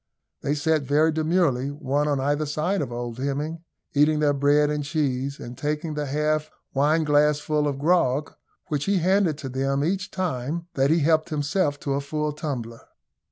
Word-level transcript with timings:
They 0.41 0.55
sat 0.55 0.81
very 0.81 1.11
demurely, 1.11 1.69
one 1.69 2.07
on 2.07 2.19
either 2.19 2.47
side 2.47 2.81
of 2.81 2.91
old 2.91 3.19
Hemming, 3.19 3.61
eating 3.93 4.17
their 4.17 4.33
bread 4.33 4.71
and 4.71 4.83
cheese, 4.83 5.37
and 5.39 5.55
taking 5.55 5.93
the 5.93 6.07
half 6.07 6.49
wineglassful 6.73 7.67
of 7.67 7.77
grog, 7.77 8.33
which 8.65 8.85
he 8.85 8.97
handed 8.97 9.37
to 9.37 9.49
them 9.49 9.83
each 9.83 10.09
time 10.09 10.65
that 10.73 10.89
he 10.89 11.01
helped 11.01 11.29
himself 11.29 11.79
to 11.81 11.93
a 11.93 12.01
full 12.01 12.33
tumbler. 12.33 12.81